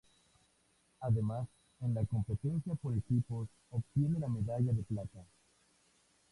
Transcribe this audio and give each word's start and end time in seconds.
Además 1.01 1.47
en 1.81 1.93
la 1.93 2.03
competencia 2.05 2.73
por 2.73 2.97
equipos 2.97 3.47
obtiene 3.69 4.17
la 4.17 4.29
medalla 4.29 4.73
de 4.73 4.81
plata. 4.81 5.23